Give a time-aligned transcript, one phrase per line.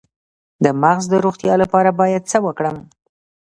[0.63, 2.77] د مغز د روغتیا لپاره باید څه وکړم؟